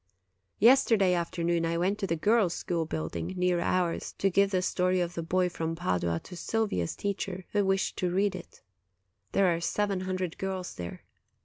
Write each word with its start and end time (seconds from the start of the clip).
Yesterday 0.57 1.13
afternoon 1.13 1.63
I 1.63 1.77
went 1.77 1.99
to 1.99 2.07
the 2.07 2.15
girls' 2.15 2.55
school 2.55 2.87
building, 2.87 3.35
near 3.37 3.59
ours, 3.59 4.15
to 4.17 4.31
give 4.31 4.49
the 4.49 4.63
story 4.63 4.99
of 4.99 5.13
the 5.13 5.21
boy 5.21 5.47
from 5.47 5.75
Padua 5.75 6.19
to 6.23 6.35
Sylvia's 6.35 6.95
teacher, 6.95 7.45
who 7.51 7.63
wished 7.63 7.97
to 7.97 8.09
read 8.09 8.33
it. 8.33 8.63
There 9.33 9.55
are 9.55 9.61
seven 9.61 9.99
hundred 9.99 10.39
girls 10.39 10.73
there. 10.73 11.03